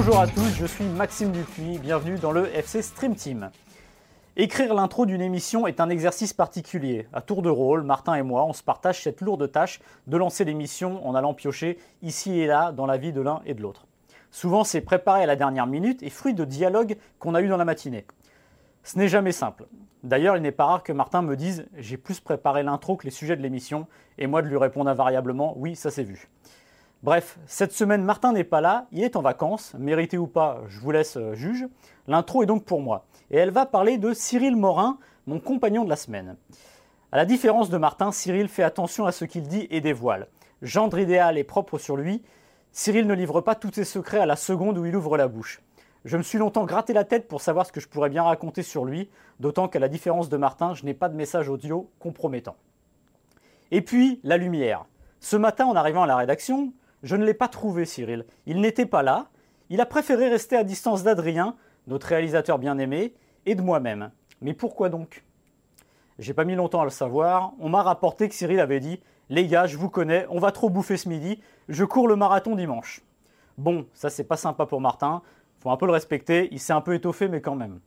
[0.00, 3.50] Bonjour à tous, je suis Maxime Dupuis, bienvenue dans le FC Stream Team.
[4.36, 7.08] Écrire l'intro d'une émission est un exercice particulier.
[7.12, 10.44] À tour de rôle, Martin et moi, on se partage cette lourde tâche de lancer
[10.44, 13.87] l'émission en allant piocher ici et là dans la vie de l'un et de l'autre.
[14.38, 17.56] Souvent, c'est préparé à la dernière minute et fruit de dialogues qu'on a eu dans
[17.56, 18.06] la matinée.
[18.84, 19.66] Ce n'est jamais simple.
[20.04, 23.10] D'ailleurs, il n'est pas rare que Martin me dise J'ai plus préparé l'intro que les
[23.10, 26.28] sujets de l'émission, et moi de lui répondre invariablement Oui, ça s'est vu.
[27.02, 30.78] Bref, cette semaine, Martin n'est pas là, il est en vacances, mérité ou pas, je
[30.78, 31.66] vous laisse euh, juge.
[32.06, 35.90] L'intro est donc pour moi, et elle va parler de Cyril Morin, mon compagnon de
[35.90, 36.36] la semaine.
[37.10, 40.28] À la différence de Martin, Cyril fait attention à ce qu'il dit et dévoile.
[40.62, 42.22] Gendre idéal et propre sur lui,
[42.72, 45.60] Cyril ne livre pas tous ses secrets à la seconde où il ouvre la bouche.
[46.04, 48.62] Je me suis longtemps gratté la tête pour savoir ce que je pourrais bien raconter
[48.62, 49.10] sur lui,
[49.40, 52.56] d'autant qu'à la différence de Martin, je n'ai pas de message audio compromettant.
[53.70, 54.86] Et puis, la lumière.
[55.20, 58.24] Ce matin, en arrivant à la rédaction, je ne l'ai pas trouvé, Cyril.
[58.46, 59.28] Il n'était pas là.
[59.70, 64.10] Il a préféré rester à distance d'Adrien, notre réalisateur bien-aimé, et de moi-même.
[64.40, 65.24] Mais pourquoi donc?
[66.18, 67.52] J'ai pas mis longtemps à le savoir.
[67.60, 70.70] On m'a rapporté que Cyril avait dit Les gars, je vous connais, on va trop
[70.70, 73.02] bouffer ce midi, je cours le marathon dimanche.
[73.58, 75.22] Bon, ça c'est pas sympa pour Martin,
[75.60, 77.80] faut un peu le respecter, il s'est un peu étoffé, mais quand même.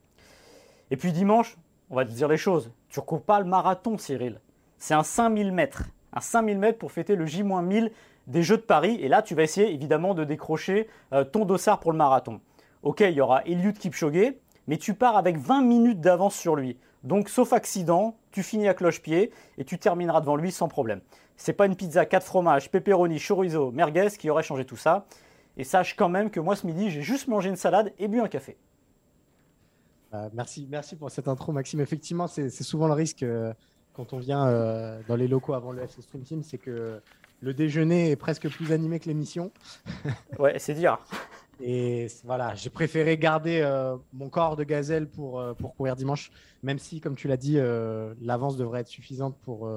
[0.92, 1.58] Et puis dimanche,
[1.90, 2.72] on va te dire les choses.
[2.90, 4.40] Tu cours pas le marathon, Cyril.
[4.78, 5.84] C'est un 5000 mètres.
[6.14, 7.92] Un 5000 mètres pour fêter le J-1000
[8.28, 8.98] des Jeux de Paris.
[9.02, 12.42] Et là, tu vas essayer évidemment de décrocher euh, ton dossard pour le marathon.
[12.84, 14.34] Ok, il y aura Eliud Kipchoge,
[14.72, 16.78] mais tu pars avec 20 minutes d'avance sur lui.
[17.04, 21.02] Donc, sauf accident, tu finis à cloche-pied et tu termineras devant lui sans problème.
[21.36, 25.08] C'est pas une pizza 4 fromages, pepperoni, chorizo, merguez qui aurait changé tout ça.
[25.58, 28.22] Et sache quand même que moi, ce midi, j'ai juste mangé une salade et bu
[28.22, 28.56] un café.
[30.14, 31.82] Euh, merci, merci pour cette intro, Maxime.
[31.82, 33.54] Effectivement, c'est souvent le risque euh,
[33.92, 37.02] quand on vient euh, dans les locaux avant le FC Stream Team, c'est que
[37.42, 39.52] le déjeuner est presque plus animé que l'émission.
[40.40, 40.98] ouais, c'est dire.
[41.64, 46.32] Et voilà, j'ai préféré garder euh, mon corps de gazelle pour, euh, pour courir dimanche,
[46.64, 49.70] même si, comme tu l'as dit, euh, l'avance devrait être suffisante pour,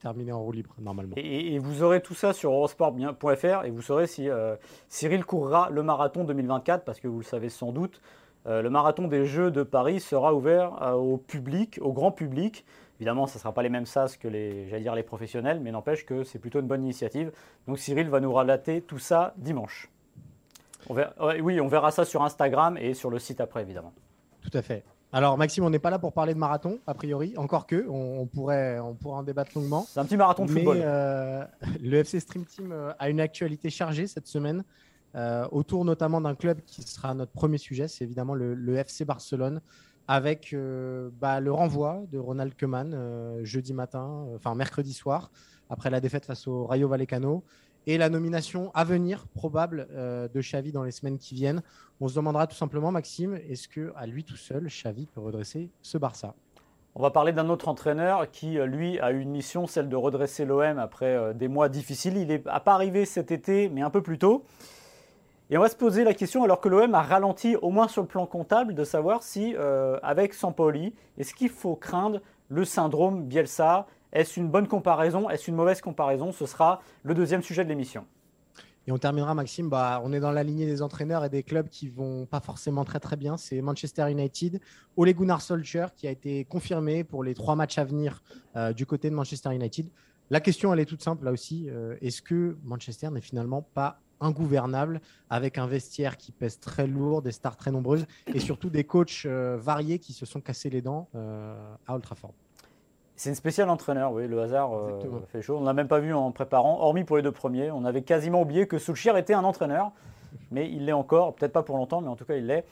[0.00, 1.14] terminer en roue libre normalement.
[1.16, 4.28] Et, vous aurez tout ça sur eurosport.fr et vous saurez si
[4.88, 8.00] Cyril courra le marathon 2024, parce que vous le savez sans doute,
[8.46, 12.64] le marathon des Jeux de Paris sera ouvert au public, au grand public.
[12.98, 16.06] Évidemment, ce ne sera pas les mêmes sas que les, dire, les professionnels, mais n'empêche
[16.06, 17.32] que c'est plutôt une bonne initiative.
[17.66, 19.90] Donc Cyril va nous relater tout ça dimanche.
[21.40, 23.92] Oui, on verra ça sur Instagram et sur le site après, évidemment.
[24.42, 24.84] Tout à fait.
[25.12, 28.26] Alors Maxime, on n'est pas là pour parler de marathon, a priori, encore que, on,
[28.26, 29.84] pourrait, on pourrait en débattre longuement.
[29.88, 30.78] C'est un petit marathon de football.
[30.80, 31.44] Euh,
[31.82, 34.62] le FC Stream Team euh, a une actualité chargée cette semaine,
[35.16, 39.60] euh, autour notamment d'un club qui sera notre premier sujet, c'est évidemment le, FC Barcelone,
[40.06, 45.32] avec euh, bah, le renvoi de Ronald Koeman jeudi matin, enfin mercredi soir,
[45.70, 47.42] après la défaite face au Rayo Vallecano,
[47.86, 51.62] et la nomination à venir probable de Xavi dans les semaines qui viennent.
[52.00, 55.70] On se demandera tout simplement, Maxime, est-ce que à lui tout seul, Xavi peut redresser
[55.82, 56.34] ce Barça?
[56.94, 60.78] On va parler d'un autre entraîneur qui, lui, a une mission, celle de redresser l'OM
[60.78, 62.16] après des mois difficiles.
[62.16, 64.44] Il n'est pas arrivé cet été, mais un peu plus tôt.
[65.50, 68.02] Et on va se poser la question, alors que l'OM a ralenti au moins sur
[68.02, 73.24] le plan comptable, de savoir si, euh, avec Sampoli, est-ce qu'il faut craindre le syndrome
[73.24, 73.86] Bielsa?
[74.12, 75.30] Est-ce une bonne comparaison?
[75.30, 76.32] Est-ce une mauvaise comparaison?
[76.32, 78.06] Ce sera le deuxième sujet de l'émission.
[78.86, 79.68] Et on terminera, Maxime.
[79.68, 82.84] Bah, on est dans la lignée des entraîneurs et des clubs qui vont pas forcément
[82.84, 83.36] très très bien.
[83.36, 84.60] C'est Manchester United,
[84.96, 88.22] Ole Gunnar Solskjaer qui a été confirmé pour les trois matchs à venir
[88.56, 89.88] euh, du côté de Manchester United.
[90.30, 91.68] La question, elle est toute simple là aussi.
[91.68, 97.22] Euh, est-ce que Manchester n'est finalement pas ingouvernable, avec un vestiaire qui pèse très lourd,
[97.22, 100.82] des stars très nombreuses et surtout des coachs euh, variés qui se sont cassés les
[100.82, 102.34] dents à Old Trafford?
[103.20, 104.98] C'est une spéciale entraîneur, oui, le hasard euh,
[105.30, 105.58] fait chaud.
[105.58, 107.70] On ne l'a même pas vu en préparant, hormis pour les deux premiers.
[107.70, 109.92] On avait quasiment oublié que Soulchier était un entraîneur,
[110.50, 112.64] mais il l'est encore, peut-être pas pour longtemps, mais en tout cas il l'est.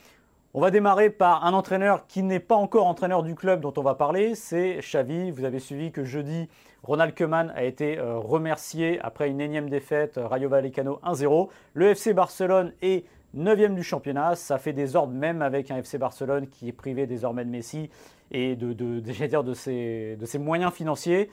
[0.55, 3.83] On va démarrer par un entraîneur qui n'est pas encore entraîneur du club dont on
[3.83, 5.31] va parler, c'est Xavi.
[5.31, 6.49] Vous avez suivi que jeudi,
[6.83, 11.51] Ronald Koeman a été euh, remercié après une énième défaite, euh, Rayo Vallecano 1-0.
[11.75, 13.05] Le FC Barcelone est
[13.37, 17.07] 9e du championnat, ça fait des ordres même avec un FC Barcelone qui est privé
[17.07, 17.91] désormais de Messi
[18.31, 21.31] et de, de, dire de, ses, de ses moyens financiers.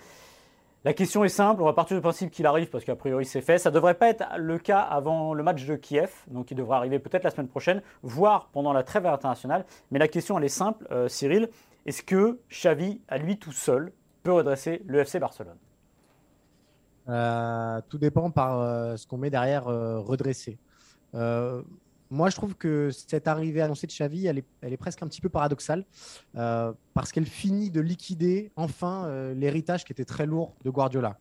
[0.84, 3.42] La question est simple, on va partir du principe qu'il arrive parce qu'a priori c'est
[3.42, 3.58] fait.
[3.58, 6.78] Ça ne devrait pas être le cas avant le match de Kiev, donc il devrait
[6.78, 9.66] arriver peut-être la semaine prochaine, voire pendant la trêve internationale.
[9.90, 11.50] Mais la question elle est simple, euh, Cyril,
[11.88, 15.58] est-ce que Xavi, à lui tout seul, peut redresser le FC Barcelone?
[17.10, 20.60] Euh, Tout dépend par euh, ce qu'on met derrière redresser
[22.12, 25.30] moi, je trouve que cette arrivée annoncée de Xavi, elle est, presque un petit peu
[25.30, 25.86] paradoxale
[26.36, 31.18] euh, parce qu'elle finit de liquider enfin euh, l'héritage qui était très lourd de Guardiola.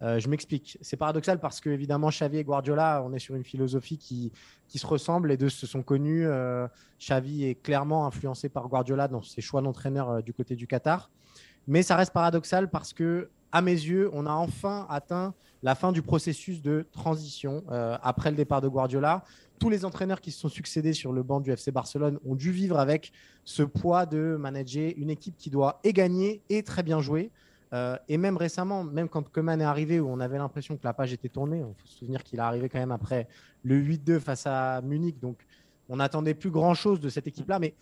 [0.00, 0.78] Euh, je m'explique.
[0.80, 4.32] C'est paradoxal parce que, évidemment, Xavi et Guardiola, on est sur une philosophie qui,
[4.68, 5.28] qui se ressemble.
[5.28, 6.26] Les deux se sont connus.
[7.00, 11.10] Xavi est clairement influencé par Guardiola dans ses choix d'entraîneur du côté du Qatar.
[11.68, 15.92] Mais ça reste paradoxal parce que, à mes yeux, on a enfin atteint la fin
[15.92, 17.62] du processus de transition
[18.02, 19.24] après le départ de Guardiola
[19.58, 22.50] tous les entraîneurs qui se sont succédés sur le banc du FC Barcelone ont dû
[22.50, 23.12] vivre avec
[23.44, 27.30] ce poids de manager une équipe qui doit et gagner et très bien jouer.
[27.74, 30.94] Euh, et même récemment, même quand Coman est arrivé, où on avait l'impression que la
[30.94, 33.28] page était tournée, il faut se souvenir qu'il est arrivé quand même après
[33.62, 35.18] le 8-2 face à Munich.
[35.20, 35.44] Donc,
[35.90, 37.58] on n'attendait plus grand-chose de cette équipe-là.
[37.58, 37.74] Mais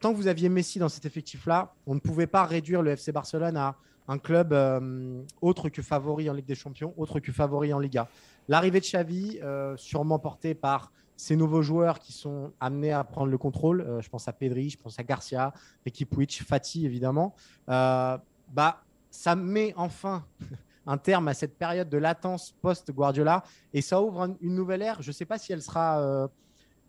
[0.00, 3.12] tant que vous aviez Messi dans cet effectif-là, on ne pouvait pas réduire le FC
[3.12, 3.76] Barcelone à
[4.08, 8.08] un club euh, autre que favori en Ligue des Champions, autre que favori en Liga.
[8.48, 13.30] L'arrivée de Xavi, euh, sûrement portée par ces nouveaux joueurs qui sont amenés à prendre
[13.30, 15.54] le contrôle, euh, je pense à Pedri, je pense à Garcia,
[15.86, 17.34] l'équipe Witch, Fati évidemment,
[17.66, 20.24] bah, ça met enfin
[20.86, 23.42] un terme à cette période de latence post-Guardiola
[23.72, 25.00] et ça ouvre une nouvelle ère.
[25.00, 26.28] Je ne sais pas si elle sera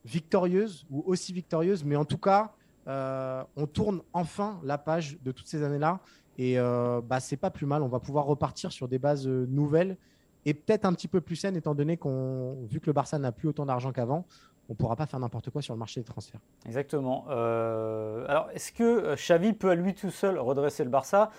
[0.04, 2.52] victorieuse ou aussi victorieuse, mais en tout cas,
[2.88, 6.00] on tourne enfin la page de toutes ces années-là
[6.38, 7.82] et bah, c'est pas plus mal.
[7.82, 9.98] On va pouvoir repartir sur des bases nouvelles
[10.46, 13.32] et peut-être un petit peu plus saine étant donné qu'on, vu que le Barça n'a
[13.32, 14.26] plus autant d'argent qu'avant,
[14.70, 16.40] on ne pourra pas faire n'importe quoi sur le marché des transferts.
[16.66, 17.26] Exactement.
[17.30, 21.32] Euh, alors, est-ce que euh, Xavi peut à lui tout seul redresser le Barça?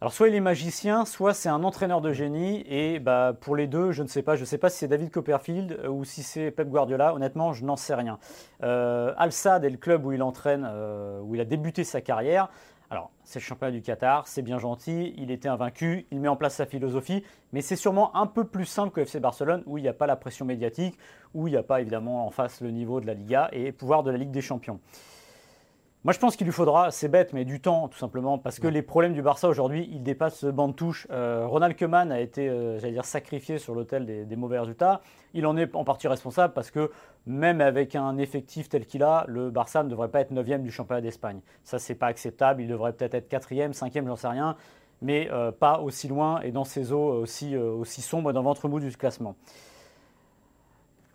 [0.00, 2.64] Alors soit il est magicien, soit c'est un entraîneur de génie.
[2.68, 4.36] Et bah, pour les deux, je ne sais pas.
[4.36, 7.14] Je ne sais pas si c'est David Copperfield euh, ou si c'est Pep Guardiola.
[7.14, 8.18] Honnêtement, je n'en sais rien.
[8.60, 10.68] Al Sadd est le club où il entraîne,
[11.24, 12.48] où il a débuté sa carrière.
[12.90, 16.36] Alors, c'est le championnat du Qatar, c'est bien gentil, il était invaincu, il met en
[16.36, 17.22] place sa philosophie,
[17.52, 20.06] mais c'est sûrement un peu plus simple que FC Barcelone, où il n'y a pas
[20.06, 20.98] la pression médiatique,
[21.34, 24.04] où il n'y a pas évidemment en face le niveau de la Liga et pouvoir
[24.04, 24.80] de la Ligue des Champions.
[26.04, 28.68] Moi, je pense qu'il lui faudra, c'est bête, mais du temps, tout simplement, parce que
[28.68, 31.08] les problèmes du Barça aujourd'hui, ils dépassent ce banc de touche.
[31.10, 35.00] Euh, Ronald Koeman a été, euh, j'allais dire, sacrifié sur l'autel des, mauvais résultats.
[35.34, 36.92] Il en est en partie responsable parce que
[37.26, 40.70] même avec un effectif tel qu'il a, le Barça ne devrait pas être 9 du
[40.70, 41.40] championnat d'Espagne.
[41.64, 42.62] Ça, c'est pas acceptable.
[42.62, 44.54] Il devrait peut-être être 4e, 5e, j'en sais rien,
[45.02, 48.68] mais euh, pas aussi loin et dans ces eaux aussi, aussi sombres dans le ventre
[48.68, 49.34] mou du classement.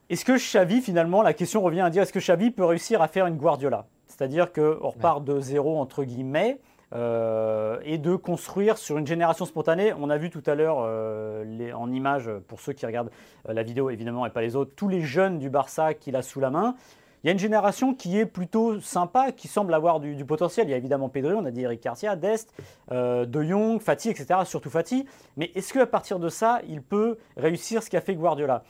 [0.10, 3.08] Est-ce que Xavi, finalement, la question revient à dire est-ce que Xavi peut réussir à
[3.08, 3.88] faire une Guardiola?
[4.16, 6.60] C'est-à-dire qu'on repart de zéro, entre guillemets,
[6.94, 9.92] euh, et de construire sur une génération spontanée.
[10.00, 13.10] On a vu tout à l'heure euh, en image, pour ceux qui regardent
[13.50, 16.22] euh, la vidéo évidemment et pas les autres, tous les jeunes du Barça qu'il a
[16.22, 16.76] sous la main.
[17.24, 20.68] Il y a une génération qui est plutôt sympa, qui semble avoir du, potentiel.
[20.68, 22.54] Il y a évidemment Pedro, on a dit Eric Garcia, Dest,
[22.92, 24.42] De Jong, Fati, etc.
[24.44, 25.06] Surtout Fati.
[25.38, 28.64] Mais est-ce qu'à partir de ça, il peut réussir ce qu'a fait Guardiola?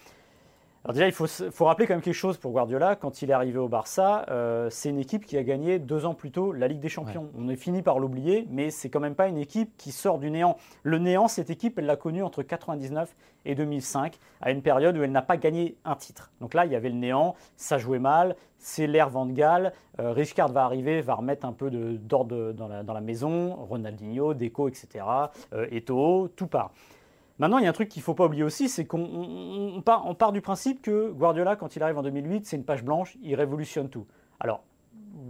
[0.85, 2.97] Alors déjà, il faut, faut, rappeler quand même quelque chose pour Guardiola.
[2.97, 6.13] Quand il est arrivé au Barça, euh, c'est une équipe qui a gagné deux ans
[6.13, 7.29] plus tôt la Ligue des Champions.
[7.37, 10.29] On est fini par l'oublier, mais c'est quand même pas une équipe qui sort du
[10.29, 10.57] néant.
[10.83, 15.03] Le néant, cette équipe, elle l'a connue entre 99 et 2005, à une période où
[15.03, 16.31] elle n'a pas gagné un titre.
[16.41, 19.71] Donc là, il y avait le néant, ça jouait mal, c'est l'ère Van Gaal.
[19.99, 24.33] Euh, Richard va arriver, va remettre un peu d'ordre dans la, dans la, maison, Ronaldinho,
[24.33, 25.05] Deco, etc.,
[25.53, 26.71] euh, Eto'o, tout part.
[27.43, 30.31] Maintenant, il y a un truc qu'il ne faut pas oublier aussi, c'est qu'on part,
[30.31, 33.89] du principe que Guardiola, quand il arrive en 2008, c'est une page blanche, il révolutionne
[33.89, 34.07] tout.
[34.39, 34.63] Alors,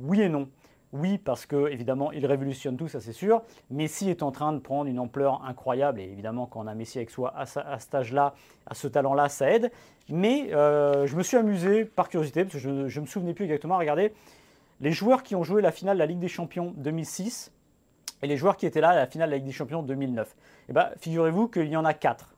[0.03, 0.47] oui et non.
[0.91, 3.41] Oui, parce que évidemment, il révolutionne tout, ça c'est sûr.
[3.71, 6.99] Messi est en train de prendre une ampleur incroyable, et évidemment, quand on a Messi
[6.99, 8.35] avec soi à, à cet âge-là,
[8.67, 9.71] à ce talent-là, ça aide.
[10.07, 13.45] Mais euh, je me suis amusé par curiosité, parce que je ne me souvenais plus
[13.45, 14.13] exactement, à regarder
[14.81, 17.51] les joueurs qui ont joué la finale de la Ligue des Champions 2006
[18.23, 20.35] et les joueurs qui étaient là à la finale de la Ligue des Champions 2009.
[20.69, 22.35] Eh ben, figurez-vous qu'il y en a quatre,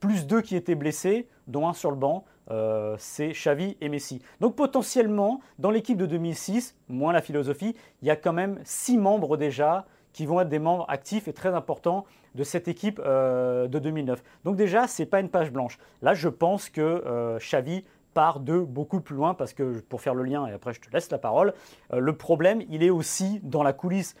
[0.00, 4.22] plus deux qui étaient blessés, dont un sur le banc, euh, c'est Xavi et Messi.
[4.40, 8.96] Donc potentiellement, dans l'équipe de 2006, moins la philosophie, il y a quand même six
[8.96, 13.68] membres déjà qui vont être des membres actifs et très importants de cette équipe euh,
[13.68, 14.22] de 2009.
[14.44, 15.78] Donc déjà, ce n'est pas une page blanche.
[16.02, 17.84] Là, je pense que euh, Xavi
[18.14, 20.90] part de beaucoup plus loin parce que pour faire le lien, et après je te
[20.90, 21.54] laisse la parole,
[21.92, 24.16] le problème, il est aussi dans la coulisse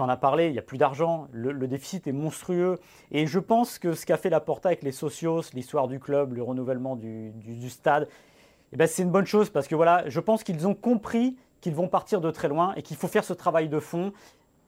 [0.00, 2.78] tu en as parlé, il n'y a plus d'argent, le, déficit est monstrueux.
[3.12, 6.32] Et je pense que ce qu'a fait la Porta avec les socios, l'histoire du club,
[6.32, 8.08] le renouvellement du, stade,
[8.72, 11.74] eh ben, c'est une bonne chose parce que voilà, je pense qu'ils ont compris qu'ils
[11.74, 14.12] vont partir de très loin et qu'il faut faire ce travail de fond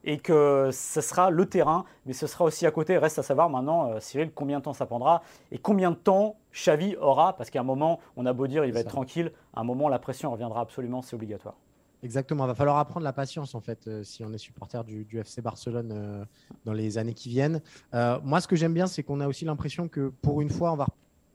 [0.04, 2.98] et que ce sera le terrain, mais ce sera aussi à côté.
[2.98, 6.36] Reste à savoir maintenant, euh, Cyril, combien de temps ça prendra et combien de temps
[6.52, 9.60] Xavi aura, parce qu'à un moment, on a beau dire il va être tranquille, à
[9.60, 11.54] un moment, la pression reviendra absolument, c'est obligatoire.
[12.02, 15.06] Exactement, il va falloir apprendre la patience en fait euh, si on est supporter du,
[15.18, 16.25] FC Barcelone euh,
[16.64, 17.61] dans les années qui viennent.
[17.92, 20.76] moi, ce que j'aime bien, c'est qu'on a aussi l'impression que pour une fois,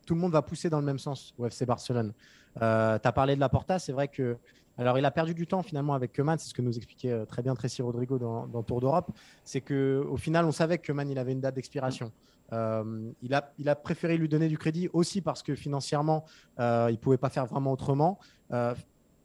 [0.06, 2.14] tout le monde va pousser dans le même sens au FC Barcelone.
[2.56, 4.38] tu as parlé de la Porta, c'est vrai que
[4.78, 7.26] alors, il a perdu du temps finalement avec Keman, c'est ce que nous expliquait euh,
[7.26, 9.12] très bien Tracy Rodrigo dans, Tour d'Europe.
[9.44, 12.12] C'est qu'au final, on savait que Keman, il avait une date d'expiration.
[12.54, 16.26] Euh, il, a, il a préféré lui donner du crédit aussi parce que financièrement,
[16.60, 18.20] euh, il ne pouvait pas faire vraiment autrement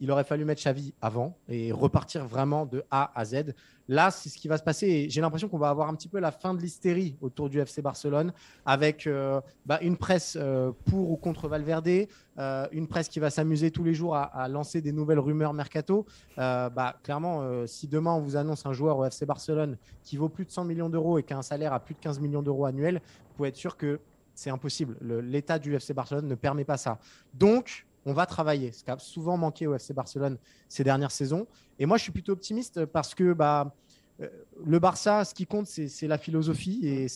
[0.03, 3.55] il aurait fallu mettre Xavi avant et repartir vraiment de A à Z.
[3.87, 5.07] Là, c'est ce qui va se passer.
[5.09, 7.83] J'ai l'impression qu'on va avoir un petit peu la fin de l'hystérie autour du FC
[7.83, 8.33] Barcelone
[8.67, 13.31] avec euh, bah, une presse euh, pour ou contre Valverde, euh, une presse qui va
[13.31, 16.05] s'amuser tous les jours à, lancer des nouvelles rumeurs mercato.
[16.37, 20.47] bah, clairement, si demain on vous annonce un joueur au FC Barcelone qui vaut plus
[20.47, 22.65] de 100 millions d'euros et qui a un salaire à plus de 15 millions d'euros
[22.65, 22.97] annuels,
[23.29, 24.01] vous pouvez être sûr que
[24.35, 24.97] c'est impossible.
[25.01, 26.99] L'état du FC Barcelone ne permet pas ça.
[27.35, 28.73] Donc, on va travailler.
[28.73, 31.47] Ce qui a souvent manqué au FC Barcelone ces dernières saisons.
[31.79, 33.75] Et moi, je suis plutôt optimiste parce que bah,
[34.21, 34.29] euh,
[34.65, 36.81] le Barça, ce qui compte, c'est la philosophie.
[36.87, 37.07] Et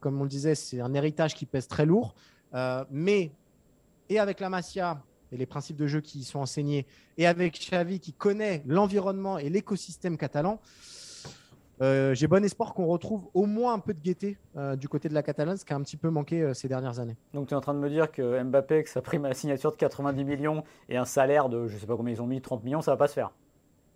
[0.00, 2.14] comme on le disait, c'est un héritage qui pèse très lourd.
[2.54, 3.30] Euh, mais,
[4.08, 6.86] et avec la Masia et les principes de jeu qui y sont enseignés,
[7.16, 10.60] et avec Xavi qui connaît l'environnement et l'écosystème catalan,
[11.80, 15.08] euh, j'ai bon espoir qu'on retrouve au moins un peu de gaieté euh, du côté
[15.08, 17.16] de la Catalogne, ce qui a un petit peu manqué euh, ces dernières années.
[17.32, 19.34] Donc tu es en train de me dire que Mbappé, que sa prime à la
[19.34, 22.26] signature de 90 millions et un salaire de, je ne sais pas combien ils ont
[22.26, 23.32] mis, 30 millions, ça va pas se faire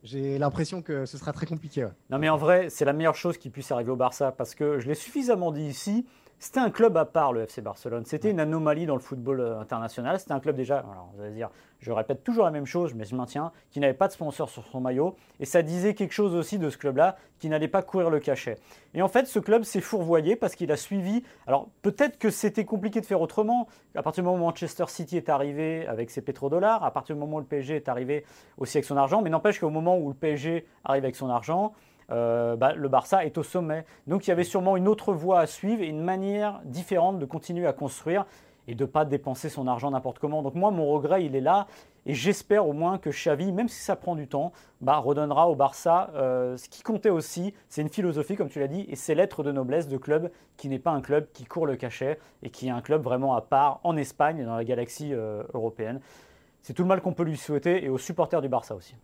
[0.04, 1.88] j'ai l'impression que ce sera très compliqué.
[2.10, 4.78] Non, mais en vrai, c'est la meilleure chose qui puisse arriver au Barça parce que
[4.78, 6.04] je l'ai suffisamment dit ici.
[6.44, 8.04] C'était un club à part, le FC Barcelone.
[8.04, 10.20] C'était une anomalie dans le football euh, international.
[10.20, 11.48] C'était un club déjà, alors vous allez dire,
[11.80, 14.62] je répète toujours la même chose, mais je maintiens, qui n'avait pas de sponsor sur
[14.66, 15.16] son maillot.
[15.40, 18.58] Et ça disait quelque chose aussi de ce club-là, qui n'allait pas courir le cachet.
[18.92, 21.22] Et en fait, ce club s'est fourvoyé parce qu'il a suivi.
[21.46, 23.66] Alors peut-être que c'était compliqué de faire autrement.
[23.94, 27.20] À partir du moment où Manchester City est arrivé avec ses pétrodollars, à partir du
[27.20, 28.26] moment où le PSG est arrivé
[28.58, 31.72] aussi avec son argent, mais n'empêche qu'au moment où le PSG arrive avec son argent,
[32.10, 33.84] euh, bah, le Barça est au sommet.
[34.06, 37.24] Donc il y avait sûrement une autre voie à suivre et une manière différente de
[37.24, 38.26] continuer à construire
[38.66, 40.42] et de ne pas dépenser son argent n'importe comment.
[40.42, 41.66] Donc moi, mon regret, il est là.
[42.06, 45.54] Et j'espère au moins que Xavi, même si ça prend du temps, bah, redonnera au
[45.54, 47.54] Barça euh, ce qui comptait aussi.
[47.68, 50.68] C'est une philosophie, comme tu l'as dit, et c'est l'être de noblesse de club qui
[50.68, 53.40] n'est pas un club qui court le cachet et qui est un club vraiment à
[53.40, 56.00] part en Espagne, dans la galaxie euh, européenne.
[56.60, 58.94] C'est tout le mal qu'on peut lui souhaiter et aux supporters du Barça aussi.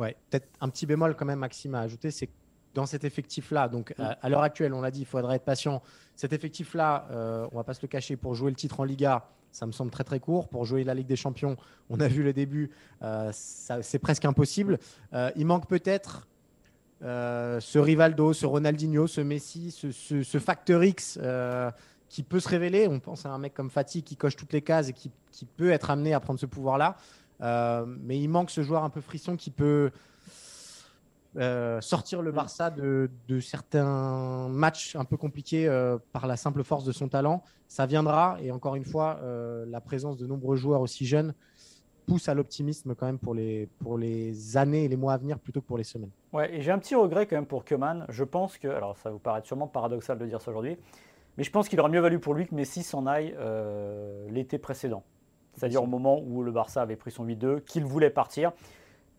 [0.00, 2.30] Ouais, peut-être un petit bémol quand même, Maxime, à ajouter, c'est
[2.72, 5.82] dans cet effectif-là, donc à, l'heure actuelle, on l'a dit, il faudrait être patient.
[6.16, 9.28] Cet effectif-là, euh, on va pas se le cacher, pour jouer le titre en Liga,
[9.52, 10.48] ça me semble très très court.
[10.48, 11.56] Pour jouer la Ligue des Champions,
[11.88, 12.70] on a vu le début,
[13.02, 14.78] euh, c'est presque impossible.
[15.12, 16.28] Euh, il manque peut-être
[17.02, 21.18] euh, ce Rivaldo, ce Ronaldinho, ce Messi, ce, ce, facteur X
[22.08, 22.88] qui peut se révéler.
[22.88, 25.44] On pense à un mec comme Fatih qui coche toutes les cases et qui, qui
[25.44, 26.96] peut être amené à prendre ce pouvoir-là.
[27.42, 29.90] Euh, mais il manque ce joueur un peu frisson qui peut
[31.36, 33.08] euh, sortir le Barça de,
[33.40, 37.42] certains matchs un peu compliqués euh, par la simple force de son talent.
[37.68, 39.20] Ça viendra et encore une fois,
[39.66, 41.34] la présence de nombreux joueurs aussi jeunes
[42.06, 45.66] pousse à l'optimisme quand même pour les, années et les mois à venir plutôt que
[45.66, 46.10] pour les semaines.
[46.32, 48.06] Ouais, et j'ai un petit regret quand même pour Keman.
[48.08, 50.76] Je pense que, alors ça vous paraît sûrement paradoxal de dire ça aujourd'hui,
[51.38, 53.36] mais je pense qu'il aurait mieux valu pour lui que Messi s'en aille
[54.30, 55.04] l'été précédent
[55.56, 58.52] c'est-à-dire au moment où le Barça avait pris son 8-2, qu'il voulait partir.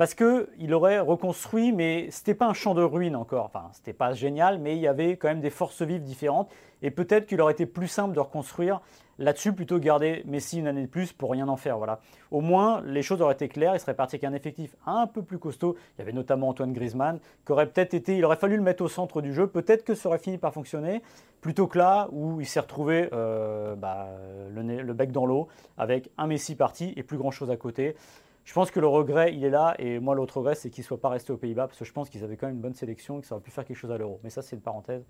[0.02, 3.46] Parce qu'il aurait reconstruit, mais ce n'était pas un champ de ruines encore.
[3.46, 6.50] Enfin, c'était pas génial, mais il y avait quand même des forces vives différentes.
[6.82, 8.82] Et peut-être qu'il aurait été plus simple de reconstruire
[9.20, 11.78] là-dessus plutôt que garder Messi une année de plus pour rien en faire.
[11.78, 12.00] Voilà.
[12.32, 13.76] Au moins, les choses auraient été claires.
[13.76, 15.76] Il serait parti avec un effectif un peu plus costaud.
[15.96, 18.18] Il y avait notamment Antoine Griezmann, qui aurait peut-être été.
[18.18, 19.46] Il aurait fallu le mettre au centre du jeu.
[19.46, 21.04] Peut-être que ça aurait fini par fonctionner.
[21.42, 24.08] Plutôt que là, où il s'est retrouvé euh, bah,
[24.52, 27.96] le, bec dans l'eau, avec un Messi parti et plus grand-chose à côté.
[28.44, 29.76] Je pense que le regret, il est là.
[29.80, 31.94] Et moi, l'autre regret, c'est qu'il ne soit pas resté aux Pays-Bas, parce que je
[31.94, 33.78] pense qu'ils avaient quand même une bonne sélection et que ça aurait pu faire quelque
[33.78, 34.20] chose à l'euro.
[34.24, 35.04] Mais ça, c'est une parenthèse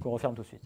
[0.00, 0.64] qu'on referme tout de suite.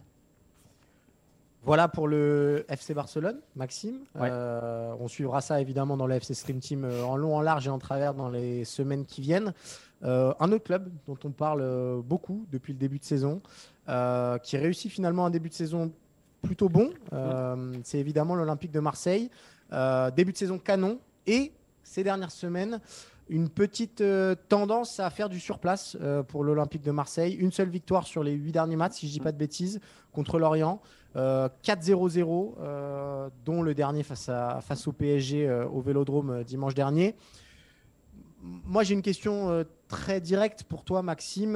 [1.65, 3.99] Voilà pour le FC Barcelone, Maxime.
[4.17, 7.67] Euh, on suivra ça évidemment dans le FC Stream Team euh, en long, en large
[7.67, 9.53] et en travers dans les semaines qui viennent.
[10.05, 13.43] Euh, un autre club dont on parle beaucoup depuis le début de saison,
[14.43, 15.93] qui réussit finalement un début de saison
[16.43, 16.91] plutôt bon,
[17.85, 19.31] c'est évidemment l'Olympique de Marseille.
[20.17, 21.53] début de saison canon et
[21.89, 22.81] ces dernières semaines,
[23.31, 27.35] une petite euh, tendance à faire du surplace euh, pour l'Olympique de Marseille.
[27.35, 29.81] Une seule victoire sur les huit derniers matchs, si je ne dis pas de bêtises,
[30.13, 30.81] contre l'Orient.
[31.17, 37.17] 4-0-0, dont le dernier face, à, face au PSG au Vélodrome dimanche dernier.
[38.41, 41.55] Moi, j'ai une question très directe pour toi, Maxime.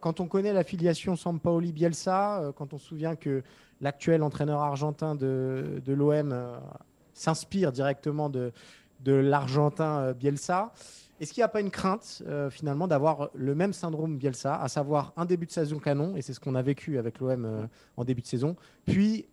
[0.00, 3.42] quand on connaît l'affiliation Sampaoli-Bielsa, quand on se souvient que
[3.82, 6.34] l'actuel entraîneur argentin de, de l'OM
[7.12, 8.52] s'inspire directement de,
[9.00, 10.72] de l'Argentin Bielsa,
[11.18, 14.68] est-ce qu'il n'y a pas une crainte euh, finalement d'avoir le même syndrome Bielsa, à
[14.68, 17.66] savoir un début de saison canon, et c'est ce qu'on a vécu avec l'OM euh,
[17.96, 19.26] en début de saison, puis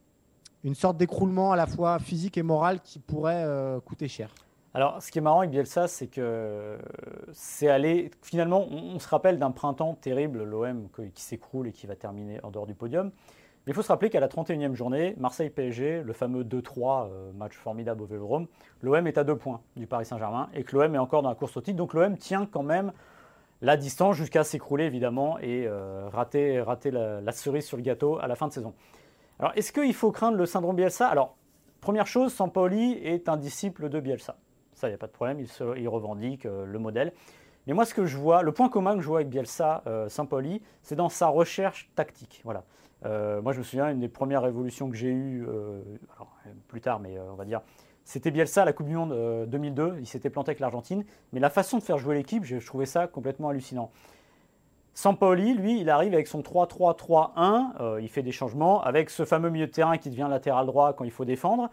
[0.63, 4.33] une sorte d'écroulement à la fois physique et moral qui pourrait euh, coûter cher?
[4.73, 6.79] Alors, ce qui est marrant avec Bielsa, c'est que
[7.31, 8.09] c'est allé.
[8.23, 12.49] Finalement, on, se rappelle d'un printemps terrible, l'OM qui s'écroule et qui va terminer en
[12.49, 13.11] dehors du podium
[13.67, 18.01] il faut se rappeler qu'à la 31e journée, Marseille-PSG, le fameux 2-3, euh, match formidable
[18.01, 18.47] au Vélodrome,
[18.81, 21.35] l'OM est à deux points du Paris Saint-Germain et que l'OM est encore dans la
[21.35, 21.77] course au titre.
[21.77, 22.91] Donc l'OM tient quand même
[23.61, 28.35] la distance jusqu'à s'écrouler évidemment et euh, rater, la, cerise sur le gâteau à la
[28.35, 28.73] fin de saison.
[29.39, 31.07] Alors est-ce qu'il faut craindre le syndrome Bielsa?
[31.07, 31.37] Alors
[31.79, 34.35] première chose, Sampaoli est un disciple de Bielsa.
[34.73, 37.13] Ça, il n'y a pas de problème, il, revendique euh, le modèle.
[37.65, 40.61] Mais moi, ce que je vois, le point commun que je vois avec Bielsa, Sampaoli,
[40.81, 42.41] c'est dans sa recherche tactique.
[42.43, 42.65] Voilà.
[43.05, 45.81] Euh, moi, je me souviens, une des premières révolutions que j'ai eues, euh,
[46.67, 47.61] plus tard, mais euh, on va dire,
[48.05, 49.97] c'était Bielsa à la Coupe du Monde 2002.
[49.99, 51.05] Il s'était planté avec l'Argentine.
[51.31, 53.91] Mais la façon de faire jouer l'équipe, je, trouvais ça complètement hallucinant.
[54.93, 58.01] Sampaoli, lui, il arrive avec son 3-3-3-1.
[58.01, 61.05] il fait des changements avec ce fameux milieu de terrain qui devient latéral droit quand
[61.05, 61.69] il faut défendre.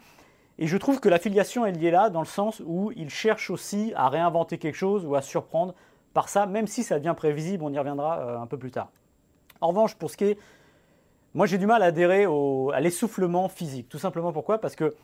[0.58, 3.92] Et je trouve que l'affiliation est liée là dans le sens où il cherche aussi
[3.96, 5.74] à réinventer quelque chose ou à surprendre
[6.14, 8.90] par ça, même si ça devient prévisible, on y reviendra un peu plus tard.
[9.60, 10.38] En revanche, pour ce qui est
[11.34, 13.88] moi, j'ai du mal à adhérer à l'essoufflement physique.
[13.88, 14.58] Tout simplement pourquoi?
[14.58, 14.94] Parce que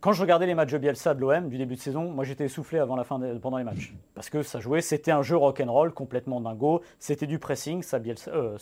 [0.00, 2.44] quand je regardais les matchs de Bielsa de l'OM du début de saison, moi j'étais
[2.44, 3.92] essoufflé avant la fin pendant les matchs.
[4.14, 8.30] Parce que ça jouait, c'était un jeu rock'n'roll complètement dingo, c'était du pressing, ça Bielsa,
[8.30, 8.58] euh,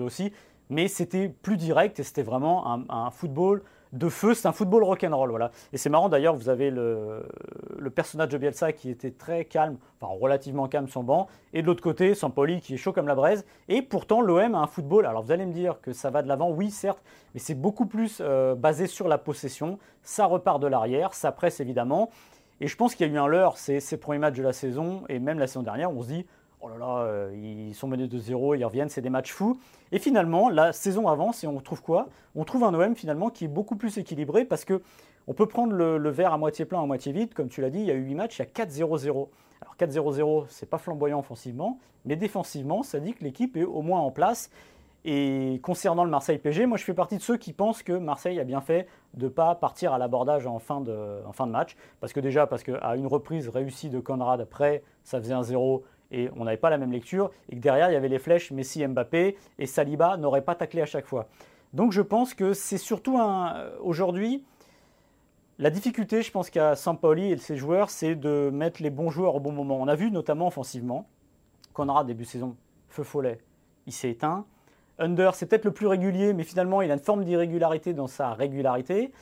[0.00, 0.32] aussi,
[0.68, 4.34] mais c'était plus direct et c'était vraiment un football de feu.
[4.34, 5.50] C'est un football rock'n'roll, voilà.
[5.72, 7.22] Et c'est marrant d'ailleurs, vous avez le,
[7.94, 11.82] personnage de Bielsa qui était très calme, enfin relativement calme son banc, et de l'autre
[11.82, 13.44] côté, Sampoli qui est chaud comme la braise.
[13.68, 15.06] Et pourtant, l'OM a un football.
[15.06, 17.02] Alors vous allez me dire que ça va de l'avant, oui, certes,
[17.34, 19.78] mais c'est beaucoup plus euh, basé sur la possession.
[20.02, 22.10] Ça repart de l'arrière, ça presse évidemment.
[22.62, 24.52] Et je pense qu'il y a eu un leurre ces, ces premiers matchs de la
[24.52, 26.26] saison, et même la saison dernière, on se dit
[26.60, 29.58] oh là là, euh, ils sont menés de zéro, ils reviennent, c'est des matchs fous.
[29.92, 32.08] Et finalement, la saison avance et on trouve quoi?
[32.34, 34.82] On trouve un OM finalement qui est beaucoup plus équilibré parce que
[35.26, 37.34] on peut prendre le, verre à moitié plein, à moitié vide.
[37.34, 39.28] Comme tu l'as dit, il y a eu 8 matchs, il y a 4-0-0.
[39.60, 44.00] Alors 4-0-0, c'est pas flamboyant offensivement, mais défensivement, ça dit que l'équipe est au moins
[44.00, 44.50] en place.
[45.04, 48.44] Et concernant le Marseille-PG, moi je fais partie de ceux qui pensent que Marseille a
[48.44, 50.82] bien fait de ne pas partir à l'abordage en, fin
[51.26, 51.76] en fin de match.
[52.00, 55.84] Parce que déjà, parce qu'à une reprise réussie de Conrad, après, ça faisait un 0
[56.10, 58.50] et on n'avait pas la même lecture, et que derrière il y avait les flèches
[58.50, 61.28] Messi, Mbappé, et Saliba n'aurait pas taclé à chaque fois.
[61.72, 64.44] Donc je pense que c'est surtout un aujourd'hui
[65.60, 69.34] la difficulté, je pense qu'à Sampoli et ses joueurs, c'est de mettre les bons joueurs
[69.34, 69.76] au bon moment.
[69.78, 71.06] On a vu notamment offensivement,
[71.74, 72.56] Conrad début de saison,
[72.88, 73.36] feu follet,
[73.86, 74.46] il s'est éteint.
[74.98, 78.32] Under, c'est peut-être le plus régulier, mais finalement, il a une forme d'irrégularité dans sa
[78.32, 79.12] régularité.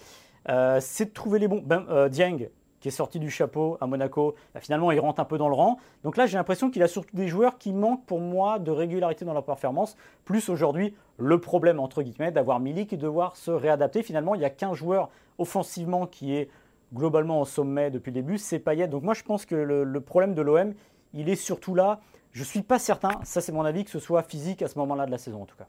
[0.49, 1.61] Euh, c'est de trouver les bons.
[1.61, 2.47] Ben, euh, Dieng,
[2.91, 5.79] sorti du chapeau à Monaco, finalement il rentre un peu dans le rang.
[6.05, 9.25] Donc là j'ai l'impression qu'il a surtout des joueurs qui manquent pour moi de régularité
[9.25, 13.51] dans leur performance, plus aujourd'hui le problème entre guillemets d'avoir Milik et de devoir se
[13.51, 14.03] réadapter.
[14.03, 16.49] Finalement il n'y a qu'un joueur offensivement qui est
[16.95, 18.89] globalement au sommet depuis le début, c'est Payet.
[18.89, 20.75] Donc moi je pense que le, problème de l'OM,
[21.15, 22.01] il est surtout là.
[22.33, 24.79] Je ne suis pas certain, ça c'est mon avis, que ce soit physique à ce
[24.79, 25.67] moment-là de la saison en tout cas.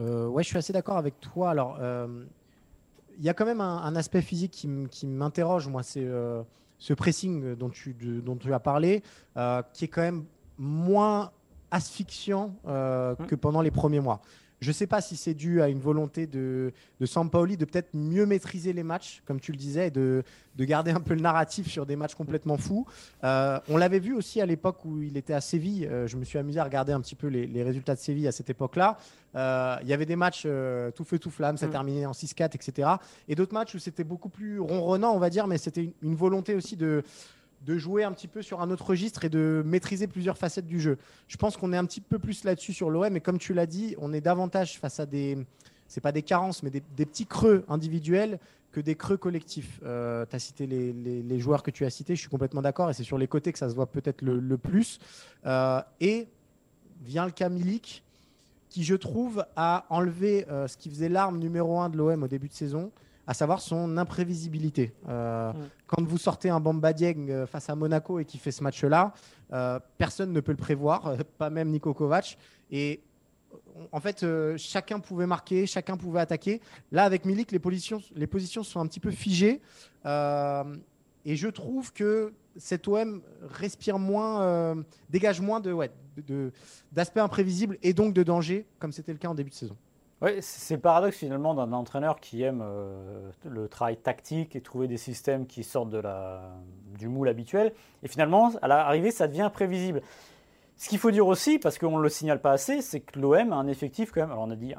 [0.00, 1.50] Euh, ouais, je suis assez d'accord avec toi.
[1.50, 2.24] Alors, euh,
[3.20, 6.42] y a quand même un, aspect physique qui m'interroge, moi, c'est euh,
[6.78, 9.02] ce pressing dont tu, dont tu as parlé,
[9.36, 10.24] euh, qui est quand même
[10.58, 11.30] moins
[11.70, 13.26] asphyxiant euh, mmh.
[13.26, 14.20] que pendant les premiers mois.
[14.62, 17.88] Je ne sais pas si c'est dû à une volonté de, de Sampaoli de peut-être
[17.94, 20.22] mieux maîtriser les matchs, comme tu le disais, et de,
[20.54, 22.86] de garder un peu le narratif sur des matchs complètement fous.
[23.24, 25.86] Euh, on l'avait vu aussi à l'époque où il était à Séville.
[25.86, 28.32] Euh, je me suis amusé à regarder un petit peu les, résultats de Séville à
[28.32, 28.98] cette époque-là.
[29.34, 30.46] Euh, il y avait des matchs
[30.94, 31.70] tout feu, tout flamme, ça mm.
[31.70, 32.88] terminait en 6-4, etc.
[33.26, 36.54] Et d'autres matchs où c'était beaucoup plus ronronnant, on va dire, mais c'était une volonté
[36.54, 37.02] aussi de
[37.64, 40.80] de jouer un petit peu sur un autre registre et de maîtriser plusieurs facettes du
[40.80, 40.98] jeu.
[41.28, 43.66] Je pense qu'on est un petit peu plus là-dessus sur l'OM, et comme tu l'as
[43.66, 45.38] dit, on est davantage face à des,
[45.88, 48.38] c'est pas des carences, mais des, petits creux individuels
[48.72, 49.80] que des creux collectifs.
[49.84, 52.94] Euh, tu as cité les, joueurs que tu as cités, je suis complètement d'accord, et
[52.94, 54.98] c'est sur les côtés que ça se voit peut-être le, plus.
[55.46, 56.28] Euh, et
[57.04, 58.02] vient le cas Milik,
[58.70, 62.28] qui je trouve a enlevé euh, ce qui faisait l'arme numéro un de l'OM au
[62.28, 62.90] début de saison,
[63.32, 64.92] à savoir son imprévisibilité.
[65.08, 65.54] Euh,
[65.86, 69.14] quand vous sortez un Bamba Dieng euh, face à Monaco et qui fait ce match-là,
[69.54, 72.36] euh, personne ne peut le prévoir, pas même Nico Kovac.
[72.70, 73.00] Et
[73.90, 76.60] en fait, euh, chacun pouvait marquer, chacun pouvait attaquer.
[76.90, 79.62] Là, avec Milik, les positions, les positions sont un petit peu figées.
[80.04, 84.76] Et je trouve que cet OM respire moins,
[85.08, 85.90] dégage moins de, ouais,
[86.92, 89.76] d'aspects imprévisibles et donc de danger, comme c'était le cas en début de saison.
[90.22, 92.64] Oui, c'est le paradoxe finalement d'un entraîneur qui aime
[93.44, 96.42] le travail tactique et trouver des systèmes qui sortent de la,
[96.96, 97.72] du moule habituel.
[98.04, 100.00] Et finalement, à l'arrivée, ça devient prévisible.
[100.76, 103.52] Ce qu'il faut dire aussi, parce qu'on ne le signale pas assez, c'est que l'OM
[103.52, 104.74] a un effectif quand même, alors on a dit,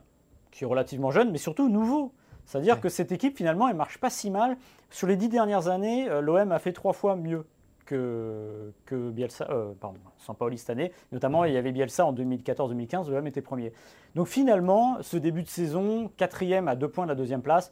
[0.52, 2.14] qui est relativement jeune, mais surtout nouveau.
[2.46, 4.58] C'est-à-dire que cette équipe, finalement, elle marche pas si mal.
[4.92, 7.46] Sur les dix dernières années, euh, l'OM a fait trois fois mieux
[7.86, 10.92] que, que Bielsa, euh, pardon, Sampaoli cette année.
[11.12, 13.74] Notamment, il y avait Bielsa en 2014-2015, l'OM était premier.
[14.16, 17.72] Donc finalement, ce début de saison, quatrième à deux points de la deuxième place,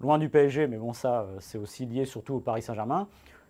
[0.00, 3.08] loin du PSG, mais bon, ça, euh, c'est aussi lié surtout au Paris Saint-Germain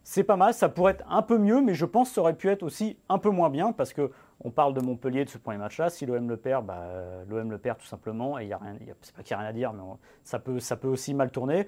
[0.08, 2.36] c'est pas mal, ça pourrait être un peu mieux, mais je pense que ça aurait
[2.36, 5.36] pu être aussi un peu moins bien, parce que on parle de Montpellier de ce
[5.36, 5.90] premier match-là.
[5.90, 6.86] Si l'OM le perd, bah,
[7.28, 9.40] l'OM le perd tout simplement, et il y a rien, c'est pas qu'il n'y a
[9.40, 9.82] rien à dire, mais
[10.22, 11.66] ça, peut, ça peut aussi mal tourner.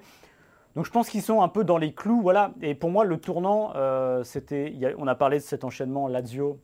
[0.75, 2.51] Donc je pense qu'ils sont un peu dans les clous, voilà.
[2.61, 6.59] Et pour moi, le tournant, euh, c'était, on a parlé de cet enchaînement Lazio,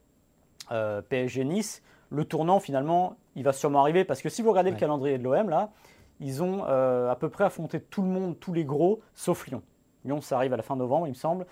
[0.71, 1.81] euh, PSG Nice.
[2.11, 5.23] Le tournant, finalement, il va sûrement arriver, parce que si vous regardez le calendrier de
[5.23, 5.71] l'OM là,
[6.19, 9.61] ils ont euh, à peu près affronté tout le monde, tous les gros, sauf Lyon.
[10.05, 11.45] Lyon, ça arrive à la fin novembre, il me semble.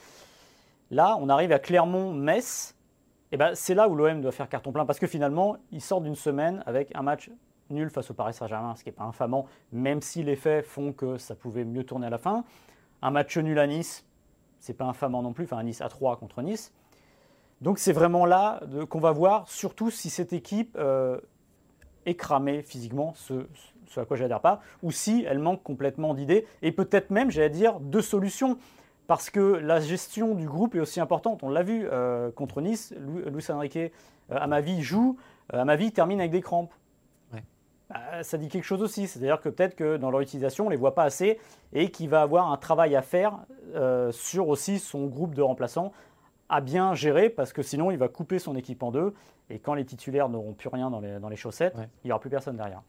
[0.92, 2.76] Là, on arrive à Clermont-Metz.
[3.32, 5.82] Et eh ben, c'est là où l'OM doit faire carton plein parce que finalement, il
[5.82, 7.32] sort d'une semaine avec un match
[7.74, 10.94] nul face au Paris Saint-Germain, ce qui n'est pas infamant, même si les faits font
[10.94, 12.44] que ça pouvait mieux tourner à la fin.
[13.02, 14.06] Un match nul à Nice,
[14.60, 16.72] c'est pas infamant non plus, enfin Nice à 3 contre Nice.
[17.62, 21.20] Donc c'est vraiment là qu'on va voir, surtout si cette équipe euh,
[22.06, 23.46] est cramée physiquement, ce,
[23.98, 27.80] à quoi j'adhère pas, ou si elle manque complètement d'idées, et peut-être même, j'allais dire,
[27.80, 28.58] de solutions.
[29.08, 31.44] Parce que la gestion du groupe est aussi importante.
[31.44, 33.90] On l'a vu euh, contre Nice, Luis Enrique, euh,
[34.30, 35.18] à ma vie, joue,
[35.52, 36.74] à ma vie, termine avec des crampes.
[37.94, 39.08] Bah, ça dit quelque chose aussi.
[39.08, 41.40] C'est-à-dire que peut-être que dans leur utilisation, on ne les voit pas assez
[41.74, 43.40] et qu'il va avoir un travail à faire
[44.12, 45.92] sur aussi son groupe de remplaçants
[46.50, 49.14] à bien gérer parce que sinon, il va couper son équipe en deux.
[49.50, 52.20] Et quand les titulaires n'auront plus rien dans les, dans les chaussettes, il n'y aura
[52.20, 52.82] plus personne derrière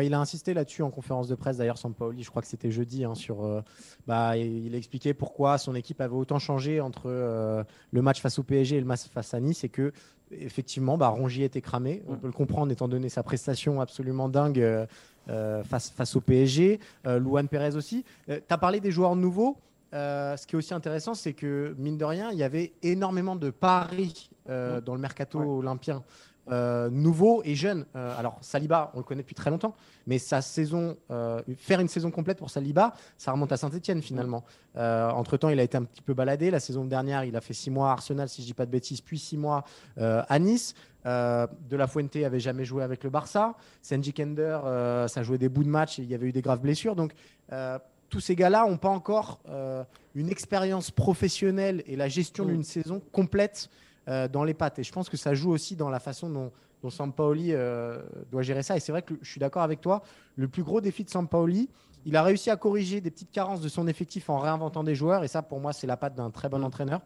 [0.00, 3.04] il a insisté là-dessus en conférence de presse, d'ailleurs, Sampaoli, je crois que c'était jeudi,
[3.04, 3.62] hein, sur, euh,
[4.06, 8.38] bah, il a expliqué pourquoi son équipe avait autant changé entre euh, le match face
[8.38, 9.92] au PSG et le match face à Nice, et que
[10.30, 12.02] effectivement, bah, Rongier était cramé.
[12.06, 12.18] On mm.
[12.18, 16.80] peut le comprendre étant donné sa prestation absolument dingue euh, face, face au PSG.
[17.04, 18.04] Luan Perez aussi.
[18.28, 19.56] tu as parlé des joueurs nouveaux.
[19.92, 23.50] ce qui est aussi intéressant, c'est que, mine de rien, il y avait énormément de
[23.50, 24.80] paris mm.
[24.84, 26.04] dans le mercato olympien
[26.50, 27.84] euh, nouveau et jeune.
[27.94, 29.74] Euh, alors Saliba, on le connaît depuis très longtemps,
[30.06, 34.44] mais sa saison, euh, faire une saison complète pour Saliba, ça remonte à Saint-Etienne finalement.
[34.76, 36.50] entre temps, il a été un petit peu baladé.
[36.50, 38.70] La saison dernière, il a fait six mois à Arsenal, si je dis pas de
[38.70, 39.64] bêtises, puis six mois
[39.96, 40.74] à Nice.
[41.04, 43.54] de la Fuente avait jamais joué avec le Barça.
[43.82, 44.58] Sanji Kender,
[45.08, 46.94] ça jouait des bouts de match et il y avait eu des graves blessures.
[46.94, 47.12] Donc
[48.08, 49.40] tous ces gars-là n'ont pas encore
[50.14, 52.48] une expérience professionnelle et la gestion mm.
[52.48, 53.68] d'une saison complète
[54.08, 54.78] dans les pattes.
[54.78, 56.50] Et je pense que ça joue aussi dans la façon dont,
[56.82, 58.76] dont Sampaoli euh, doit gérer ça.
[58.76, 60.02] Et c'est vrai que je suis d'accord avec toi.
[60.36, 61.68] Le plus gros défi de Sampaoli,
[62.04, 65.24] il a réussi à corriger des petites carences de son effectif en réinventant des joueurs.
[65.24, 67.00] Et ça, pour moi, c'est la patte d'un très bon entraîneur.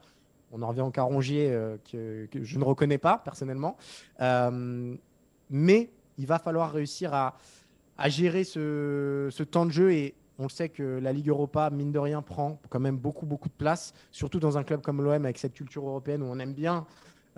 [0.52, 3.76] On en revient au Carongier, euh, que, je ne reconnais pas personnellement.
[5.50, 7.38] mais il va falloir réussir à,
[7.96, 11.92] à gérer ce, ce, temps de jeu et on sait que la Ligue Europa, mine
[11.92, 15.24] de rien, prend quand même beaucoup, beaucoup de place, surtout dans un club comme l'OM
[15.24, 16.86] avec cette culture européenne où on aime bien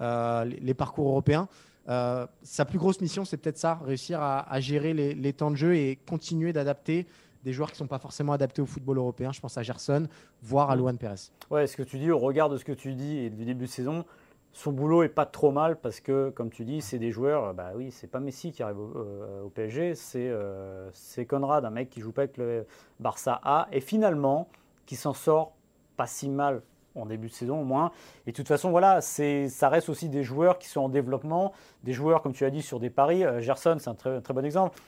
[0.01, 1.49] euh, les, parcours européens.
[1.89, 5.77] Euh, sa plus grosse mission, c'est peut-être ça, réussir à, gérer les, temps de jeu
[5.77, 7.07] et continuer d'adapter
[7.45, 9.31] des joueurs qui ne sont pas forcément adaptés au football européen.
[9.33, 10.09] Je pense à Gerson,
[10.43, 11.31] voire à Luan Pérez.
[11.51, 13.67] Ouais, ce que tu dis, au regard de ce que tu dis et du début
[13.67, 14.05] de saison,
[14.55, 17.53] son boulot est pas trop mal parce que, comme tu dis, c'est des joueurs.
[17.55, 21.91] Bah oui, c'est pas Messi qui arrive au, euh, PSG, euh, c'est Conrad, un mec
[21.91, 22.65] qui joue pas avec le
[23.01, 24.49] Barça A et finalement
[24.87, 25.55] qui s'en sort
[25.97, 26.63] pas si mal
[26.95, 27.91] en début de saison au moins.
[28.27, 31.93] Et de toute façon, voilà, ça reste aussi des joueurs qui sont en développement, des
[31.93, 33.25] joueurs, comme tu as dit, sur des paris.
[33.25, 34.79] Euh, Gerson, c'est un très, très, bon exemple.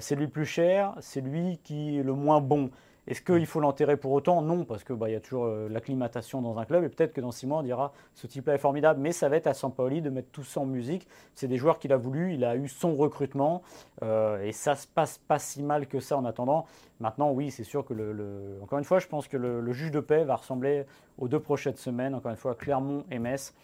[0.00, 2.70] c'est lui le plus cher, c'est lui qui est le moins bon.
[3.08, 4.42] Est-ce qu'il faut l'enterrer pour autant?
[4.42, 7.22] Non, parce qu'il bah, y a toujours euh, l'acclimatation dans un club et peut-être que
[7.22, 10.02] dans six mois on dira ce type-là est formidable, mais ça va être à Sampaoli
[10.02, 11.08] de mettre tout ça en musique.
[11.34, 13.62] C'est des joueurs qu'il a voulu, il a eu son recrutement
[14.02, 16.66] euh, et ça se passe pas si mal que ça en attendant.
[17.00, 20.00] Maintenant, oui, c'est sûr que le, encore une fois, je pense que le, juge de
[20.00, 20.84] paix va ressembler
[21.16, 23.54] aux deux prochaines semaines, encore une fois, Clermont et Metz.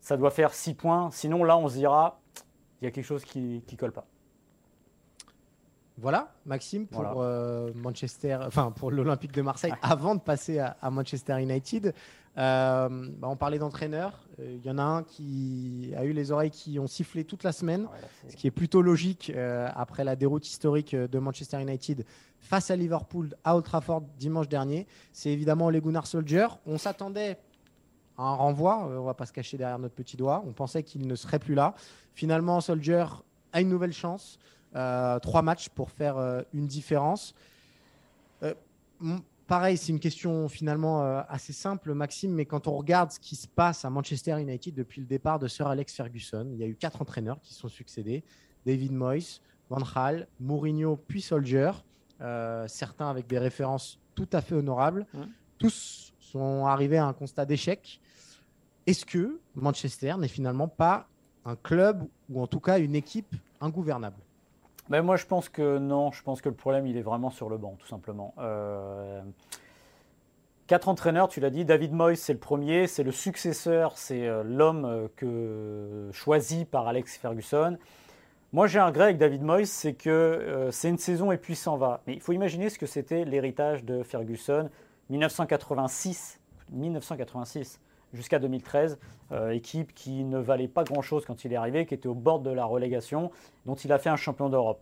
[0.00, 2.20] Ça doit faire six points, sinon là on se dira
[2.82, 4.04] il y a quelque chose qui ne colle pas.
[6.00, 11.42] Voilà, Maxime, pour euh, Manchester, enfin pour l'Olympique de Marseille, avant de passer à, Manchester
[11.42, 11.92] United.
[12.36, 14.12] Euh, bah, on parlait d'entraîneur.
[14.38, 17.42] Il euh, y en a un qui a eu les oreilles qui ont sifflé toute
[17.42, 17.88] la semaine,
[18.28, 19.32] ce qui est plutôt logique
[19.74, 22.04] après la déroute historique de Manchester United
[22.38, 24.86] face à Liverpool à Old Trafford dimanche dernier.
[25.12, 26.46] C'est évidemment Ole Gunnar Soldier.
[26.64, 27.38] On s'attendait
[28.16, 30.44] à un renvoi, on va pas se cacher derrière notre petit doigt.
[30.46, 31.74] On pensait qu'il ne serait plus là.
[32.14, 33.04] Finalement, Soldier
[33.52, 34.38] a une nouvelle chance.
[34.78, 37.34] Euh, trois matchs pour faire euh, une différence.
[38.44, 38.54] Euh,
[39.48, 43.48] pareil, c'est une question finalement assez simple, Maxime, mais quand on regarde ce qui se
[43.48, 46.76] passe à Manchester United depuis le départ de Sir Alex Ferguson, il y a eu
[46.76, 48.22] quatre entraîneurs qui sont succédés
[48.66, 51.72] David Moyes, Van Gaal, Mourinho, puis Soldier,
[52.66, 55.06] certains avec des références tout à fait honorables.
[55.56, 58.00] Tous sont arrivés à un constat d'échec.
[58.86, 61.08] Est-ce que Manchester n'est finalement pas
[61.44, 64.18] un club ou en tout cas une équipe ingouvernable?
[64.90, 66.10] Ben moi, je pense que non.
[66.12, 68.34] Je pense que le problème, il est vraiment sur le banc, tout simplement.
[68.38, 69.22] Euh,
[70.66, 71.64] quatre entraîneurs, tu l'as dit.
[71.64, 72.86] David Moyes, c'est le premier.
[72.86, 73.98] C'est le successeur.
[73.98, 77.76] C'est euh, l'homme euh, que, choisi par Alex Ferguson.
[78.52, 81.76] Moi, j'ai un regret avec David Moyes, c'est que c'est une saison et puis s'en
[81.76, 82.00] va.
[82.06, 84.70] Mais il faut imaginer ce que c'était l'héritage de Ferguson
[85.10, 86.40] 1986.
[86.70, 87.78] 1986
[88.12, 88.98] jusqu'à 2013.
[89.30, 92.40] Euh, équipe qui ne valait pas grand-chose quand il est arrivé, qui était au bord
[92.40, 93.30] de la relégation,
[93.66, 94.80] dont il a fait un champion d'Europe.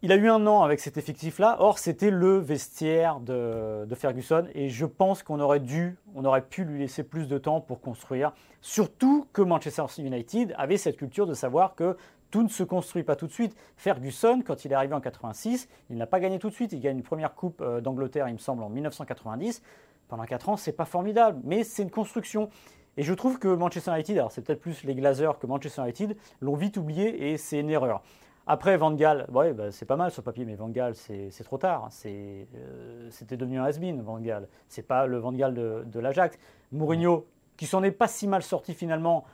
[0.00, 4.68] Il a eu un an avec cet effectif-là, or c'était le vestiaire de, Ferguson, et
[4.68, 8.32] je pense qu'on aurait dû, on aurait pu lui laisser plus de temps pour construire,
[8.62, 11.96] surtout que Manchester United avait cette culture de savoir que
[12.30, 13.56] tout ne se construit pas tout de suite.
[13.76, 16.72] Ferguson, quand il est arrivé en 86, il n'a pas gagné tout de suite.
[16.72, 19.62] Il gagne une première coupe euh, d'Angleterre, il me semble, en 1990
[20.08, 22.48] pendant 4 ans, c'est pas formidable, mais c'est une construction.
[22.96, 26.16] Et je trouve que Manchester United, alors c'est peut-être plus les Glazers que Manchester United,
[26.40, 28.02] l'ont vite oublié et c'est une erreur.
[28.48, 31.58] Après, Van Gaal, ouais, bah, c'est pas mal sur papier, mais Van Gaal, c'est trop
[31.58, 31.90] tard.
[32.06, 34.48] Euh, c'était devenu un has-been, Van Gaal.
[34.68, 36.38] C'est pas le Van Gaal de, de l'Ajax.
[36.70, 39.24] Mourinho, qui s'en est pas si mal sorti finalement,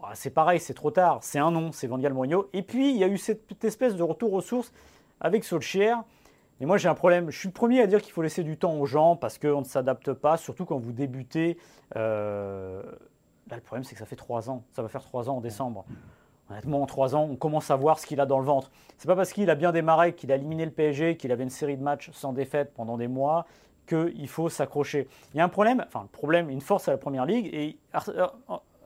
[0.00, 1.20] bah, c'est pareil, c'est trop tard.
[1.22, 2.50] C'est un nom, c'est Van Gaal Mourinho.
[2.52, 4.72] Et puis, il y a eu cette espèce de retour aux sources
[5.20, 5.96] avec Solskjaer.
[6.60, 7.30] Et moi, j'ai un problème.
[7.30, 9.60] Je suis le premier à dire qu'il faut laisser du temps aux gens parce qu'on
[9.60, 11.56] ne s'adapte pas, surtout quand vous débutez.
[11.96, 12.82] Euh,
[13.48, 14.62] là, le problème, c'est que ça fait trois ans.
[14.72, 15.86] Ça va faire trois ans en décembre.
[16.50, 18.70] Honnêtement, en trois ans, on commence à voir ce qu'il a dans le ventre.
[18.98, 21.50] C'est pas parce qu'il a bien démarré, qu'il a éliminé le PSG, qu'il avait une
[21.50, 23.46] série de matchs sans défaite pendant des mois,
[23.86, 25.08] qu'il faut s'accrocher.
[25.32, 27.78] Il y a un problème, enfin, le problème, une force à la première ligue, et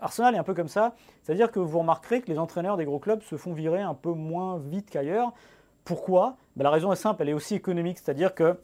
[0.00, 0.94] Arsenal est un peu comme ça.
[1.22, 4.12] C'est-à-dire que vous remarquerez que les entraîneurs des gros clubs se font virer un peu
[4.12, 5.32] moins vite qu'ailleurs.
[5.84, 8.58] Pourquoi ben, La raison est simple, elle est aussi économique, c'est-à-dire que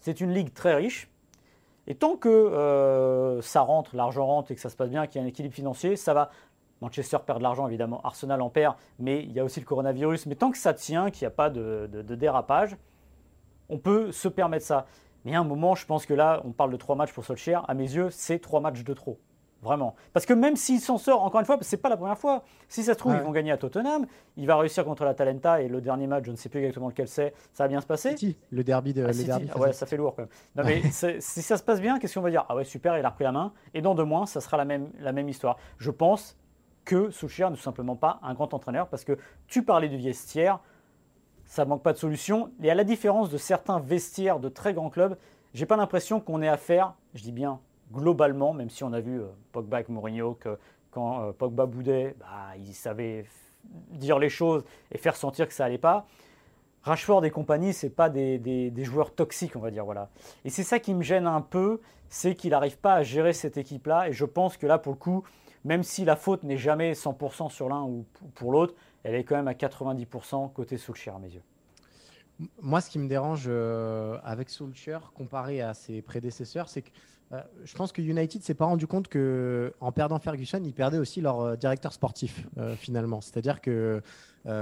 [0.00, 1.10] c'est une ligue très riche.
[1.86, 5.20] Et tant que euh, ça rentre, l'argent rentre et que ça se passe bien, qu'il
[5.20, 6.30] y a un équilibre financier, ça va.
[6.80, 10.26] Manchester perd de l'argent, évidemment, Arsenal en perd, mais il y a aussi le coronavirus.
[10.26, 12.76] Mais tant que ça tient, qu'il n'y a pas de, dérapage,
[13.68, 14.86] on peut se permettre ça.
[15.24, 17.62] Mais à un moment, je pense que là, on parle de trois matchs pour Solskjaer.
[17.66, 19.18] À mes yeux, c'est trois matchs de trop.
[19.60, 19.96] Vraiment.
[20.12, 22.44] Parce que même s'il s'en sort, encore une fois, c'est pas la première fois.
[22.68, 24.06] Si ça se trouve, ils vont gagner à Tottenham.
[24.36, 26.88] Il va réussir contre la Talenta et le dernier match, je ne sais plus exactement
[26.88, 28.14] lequel c'est, ça va bien se passer.
[28.50, 29.04] le derby de.
[29.04, 30.30] Ah, ah ouais, ça fait lourd quand même.
[30.54, 32.44] Non, mais si ça se passe bien, qu'est-ce qu'on va dire?
[32.48, 33.52] Ah ouais, super, il a repris la main.
[33.74, 35.56] Et dans deux mois, ça sera la même, la même histoire.
[35.78, 36.36] Je pense
[36.84, 39.18] que Souchier n'est tout simplement pas un grand entraîneur parce que
[39.48, 40.60] tu parlais du vestiaire,
[41.44, 42.52] ça manque pas de solution.
[42.62, 45.16] Et à la différence de certains vestiaires de très grands clubs,
[45.52, 47.60] j'ai pas l'impression qu'on ait affaire, je dis bien
[47.92, 50.58] globalement, même si on a vu euh, Pogba avec Mourinho, que
[50.90, 53.24] quand euh, Pogba boudait, bah, il savait
[53.64, 56.06] dire les choses et faire sentir que ça allait pas.
[56.82, 59.84] Rashford et compagnie, c'est pas des, joueurs toxiques, on va dire.
[59.84, 60.08] Voilà.
[60.44, 63.56] Et c'est ça qui me gêne un peu, c'est qu'il n'arrive pas à gérer cette
[63.56, 64.08] équipe-là.
[64.08, 65.24] Et je pense que là, pour le coup,
[65.64, 69.36] même si la faute n'est jamais 100% sur l'un ou pour l'autre, elle est quand
[69.36, 71.42] même à 90% côté Solskjaer à mes yeux.
[72.62, 76.90] Moi, ce qui me dérange euh, avec Solskjaer comparé à ses prédécesseurs, c'est que
[77.32, 80.98] euh, je pense que United s'est pas rendu compte que en perdant Ferguson, ils perdaient
[80.98, 83.20] aussi leur euh, directeur sportif euh, finalement.
[83.20, 84.02] C'est-à-dire que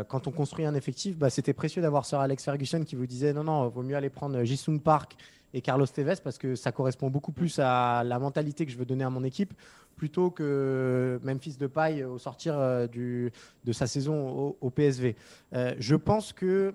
[0.08, 3.32] quand on construit un effectif, bah, c'était précieux d'avoir Sir Alex Ferguson qui vous disait
[3.32, 5.14] non non, vaut mieux aller prendre Jisung Park
[5.54, 8.84] et Carlos Tevez parce que ça correspond beaucoup plus à la mentalité que je veux
[8.84, 9.54] donner à mon équipe
[9.94, 13.30] plutôt que Memphis Depay au sortir de
[13.70, 15.14] sa saison au, PSV.
[15.52, 16.74] je pense que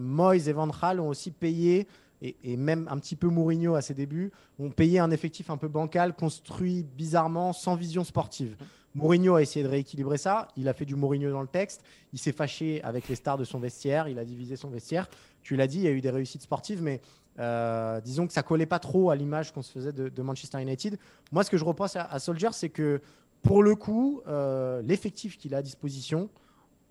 [0.00, 1.86] Moyes et Van Gaal ont aussi payé
[2.22, 5.68] et, même un petit peu Mourinho à ses débuts, ont payé un effectif un peu
[5.68, 8.56] bancal, construit bizarrement, sans vision sportive.
[8.94, 10.48] Mourinho a essayé de rééquilibrer ça.
[10.56, 11.82] Il a fait du Mourinho dans le texte.
[12.12, 14.06] Il s'est fâché avec les stars de son vestiaire.
[14.06, 15.08] Il a divisé son vestiaire.
[15.42, 17.00] Tu l'as dit, il y a eu des réussites sportives, mais
[17.38, 20.98] euh, disons que ça collait pas trop à l'image qu'on se faisait de, Manchester United.
[21.32, 23.00] Moi, ce que je reproche à, Soldier, c'est que
[23.42, 26.28] pour le coup, euh, l'effectif qu'il a à disposition,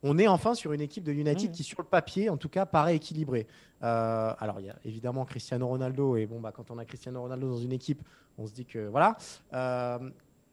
[0.03, 2.65] on est enfin sur une équipe de United qui, sur le papier, en tout cas,
[2.65, 3.47] paraît équilibrée.
[3.83, 7.21] Euh, alors, il y a évidemment Cristiano Ronaldo, et bon, bah, quand on a Cristiano
[7.21, 8.01] Ronaldo dans une équipe,
[8.37, 9.15] on se dit que voilà.
[9.53, 9.99] Euh,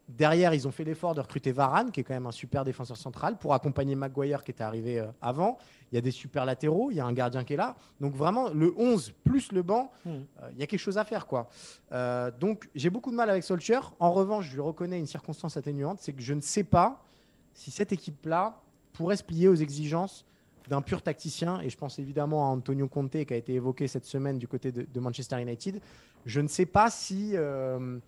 [0.07, 2.99] derrière, ils ont fait l'effort de recruter Varane, qui est quand même un super défenseur
[2.99, 5.57] central, pour accompagner Maguire, qui était arrivé euh, avant.
[5.93, 7.75] Il y a des super latéraux, il y a un gardien qui est là.
[8.01, 10.19] Donc, vraiment, le 11 plus le banc, hmm.
[10.53, 11.27] il y a quelque chose à faire.
[11.27, 11.49] quoi.
[12.39, 13.95] donc, j'ai beaucoup de mal avec Solskjaer.
[13.99, 17.03] En revanche, je lui reconnais une circonstance atténuante, c'est que je ne sais pas
[17.55, 18.61] si cette équipe-là
[18.93, 20.25] pourrait se plier aux exigences
[20.69, 21.61] d'un pur tacticien.
[21.61, 24.71] Et je pense évidemment à Antonio Conte qui a été évoqué cette semaine du côté
[24.71, 25.81] de, Manchester United.
[26.27, 27.99] Je ne sais pas si, euh,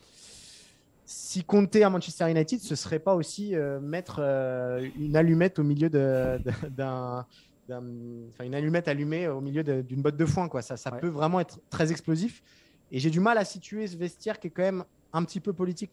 [1.05, 5.65] si Conte à Manchester United, ce serait pas aussi euh, mettre euh, une allumette au
[5.65, 7.27] milieu d'un.
[7.73, 10.49] Enfin, une allumette allumée au milieu d'une botte de foin.
[10.49, 10.61] Quoi.
[10.61, 12.43] Ça, ça peut vraiment être très explosif.
[12.91, 15.53] Et j'ai du mal à situer ce vestiaire qui est quand même un petit peu
[15.53, 15.93] politique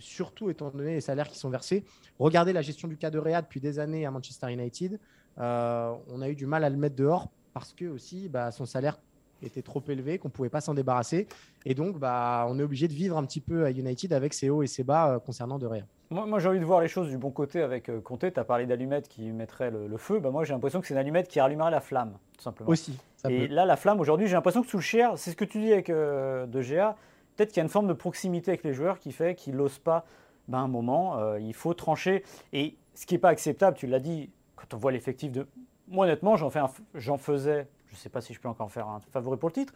[0.00, 1.84] surtout étant donné les salaires qui sont versés.
[2.18, 4.98] Regardez la gestion du cas de Réa depuis des années à Manchester United.
[5.38, 8.66] Euh, on a eu du mal à le mettre dehors parce que aussi bah, son
[8.66, 8.98] salaire
[9.42, 11.26] était trop élevé, qu'on ne pouvait pas s'en débarrasser.
[11.64, 14.50] Et donc, bah, on est obligé de vivre un petit peu à United avec ses
[14.50, 15.84] hauts et ses bas euh, concernant De Réa.
[16.10, 18.32] Moi, j'ai envie de voir les choses du bon côté avec euh, Conte.
[18.32, 20.18] Tu as parlé d'allumette qui mettrait le, feu.
[20.18, 22.68] Bah, moi, j'ai l'impression que c'est une allumette qui allumerait la flamme, tout simplement.
[22.68, 22.98] Aussi.
[23.28, 25.60] et là, la flamme, aujourd'hui, j'ai l'impression que sous le cher, c'est ce que tu
[25.60, 26.96] dis avec De Gea,
[27.40, 29.78] peut-être qu'il y a une forme de proximité avec les joueurs qui fait qu'ils n'osent
[29.78, 30.04] pas,
[30.48, 32.22] ben, un moment, euh, il faut trancher.
[32.52, 35.46] Et ce qui n'est pas acceptable, tu l'as dit, quand on voit l'effectif de...
[35.88, 36.60] Moi honnêtement, j'en, fais
[36.94, 39.54] j'en faisais, je ne sais pas si je peux encore faire un favori pour le
[39.54, 39.72] titre,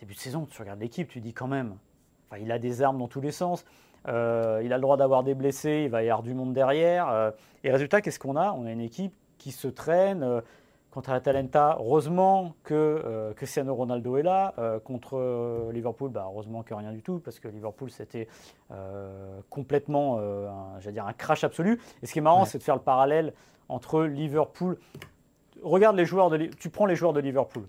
[0.00, 1.76] début de saison, tu regardes l'équipe, tu dis quand même,
[2.28, 3.64] enfin, il a des armes dans tous les sens,
[4.08, 7.08] euh, il a le droit d'avoir des blessés, il va y avoir du monde derrière.
[7.10, 7.30] Euh,
[7.62, 8.50] et résultat, qu'est-ce qu'on a?
[8.50, 10.42] On a une équipe qui se traîne,
[10.94, 14.54] Contre Talenta, heureusement que euh, Cristiano Ronaldo est là.
[14.58, 18.28] Euh, contre euh, Liverpool, bah, heureusement que rien du tout, parce que Liverpool, c'était
[19.50, 21.80] complètement un, dire, un crash absolu.
[22.00, 23.32] Et ce qui est marrant, c'est de faire le parallèle
[23.68, 24.78] entre Liverpool.
[25.64, 27.66] Regarde les joueurs de Tu prends les joueurs de Liverpool.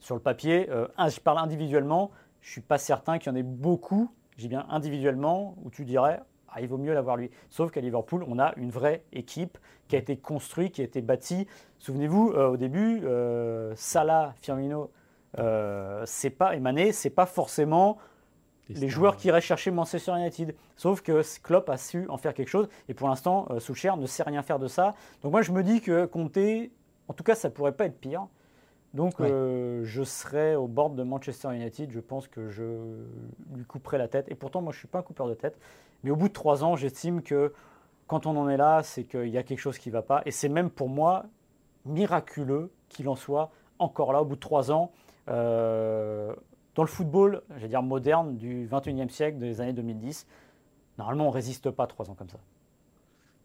[0.00, 3.44] Sur le papier, je parle individuellement, je ne suis pas certain qu'il y en ait
[3.44, 6.20] beaucoup, j'ai bien individuellement, où tu dirais
[6.54, 7.30] ah, il vaut mieux l'avoir lui.
[7.50, 11.00] Sauf qu'à Liverpool, on a une vraie équipe qui a été construite, qui a été
[11.00, 11.46] bâtie.
[11.78, 14.90] Souvenez-vous, euh, au début, euh, Salah, Firmino,
[15.38, 17.98] euh, c'est pas Mané, c'est pas forcément
[18.68, 20.54] les joueurs qui iraient chercher Manchester United.
[20.76, 22.68] Sauf que Klopp a su en faire quelque chose.
[22.88, 24.94] Et pour l'instant, euh, Soucher ne sait rien faire de ça.
[25.22, 26.38] Donc moi, je me dis que Conte,
[27.08, 28.26] en tout cas, ça pourrait pas être pire.
[28.94, 31.90] Donc je serais au bord de Manchester United.
[31.90, 32.62] Je pense que je
[33.54, 34.26] lui couperai la tête.
[34.28, 35.58] Et pourtant, moi, je suis pas un coupeur de tête.
[36.04, 37.52] Mais au bout de trois ans, j'estime que
[38.06, 40.22] quand on en est là, c'est qu'il y a quelque chose qui ne va pas.
[40.26, 41.24] Et c'est même pour moi
[41.86, 44.92] miraculeux qu'il en soit encore là au bout de trois ans.
[45.28, 46.34] Euh,
[46.74, 50.26] dans le football, j'allais dire moderne, du 21e siècle, des années 2010,
[50.98, 52.38] normalement, on ne résiste pas trois ans comme ça.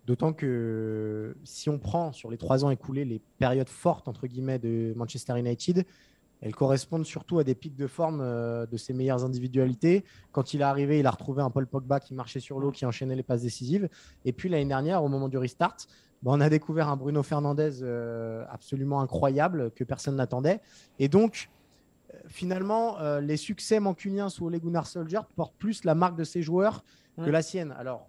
[0.08, 4.58] D'autant que si on prend sur les trois ans écoulés les périodes fortes entre guillemets
[4.58, 5.86] de Manchester United,
[6.40, 10.06] elles correspondent surtout à des pics de forme euh, de ses meilleures individualités.
[10.32, 12.86] Quand il est arrivé, il a retrouvé un Paul Pogba qui marchait sur l'eau, qui
[12.86, 13.90] enchaînait les passes décisives.
[14.24, 15.76] Et puis l'année dernière, au moment du restart,
[16.24, 20.62] bah, on a découvert un Bruno Fernandez euh, absolument incroyable que personne n'attendait.
[21.00, 21.50] Et donc,
[22.14, 26.42] euh, finalement, les succès mancuniens sous Ole Gunnar Solskjaer portent plus la marque de ses
[26.42, 26.86] joueurs
[27.18, 27.74] que la sienne.
[27.78, 28.08] Alors,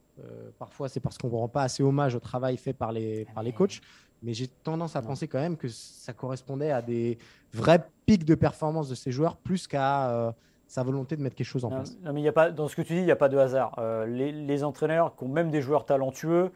[0.58, 3.42] parfois, c'est parce qu'on ne rend pas assez hommage au travail fait par les, par
[3.42, 3.80] les coachs
[4.22, 7.18] mais j'ai tendance à penser quand même que ça correspondait à des
[7.52, 10.32] vrais pics de performance de ces joueurs plus qu'à euh,
[10.66, 11.96] sa volonté de mettre quelque chose en place.
[12.02, 13.38] Non, mais y a pas, dans ce que tu dis, il n'y a pas de
[13.38, 13.76] hasard.
[13.78, 16.50] Euh, les, entraîneurs qui ont même des joueurs talentueux,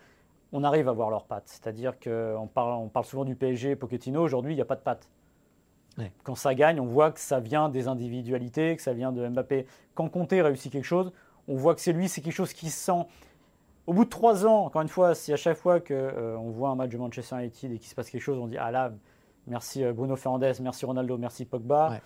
[0.53, 1.47] on arrive à voir leurs pattes.
[1.47, 4.83] C'est-à-dire qu'on parle, on parle souvent du PSG, Pochettino, aujourd'hui, il n'y a pas de
[4.83, 5.09] pattes.
[6.25, 9.67] Quand ça gagne, on voit que ça vient des individualités, que ça vient de Mbappé.
[9.95, 11.13] Quand Conte réussit quelque chose,
[11.49, 13.07] on voit que c'est lui, c'est quelque chose qui sent
[13.87, 16.71] au bout de trois ans, encore une fois, si à chaque fois qu'on euh, voit
[16.71, 18.93] un match de Manchester United et qu'il se passe quelque chose, on dit Ah là,
[19.47, 22.01] merci euh, Bruno Fernandes, merci Ronaldo, merci Pogba,